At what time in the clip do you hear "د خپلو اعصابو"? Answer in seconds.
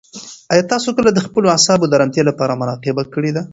1.13-1.85